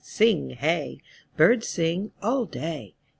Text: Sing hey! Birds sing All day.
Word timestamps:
Sing 0.03 0.49
hey! 0.49 0.99
Birds 1.37 1.67
sing 1.67 2.11
All 2.23 2.45
day. 2.45 2.95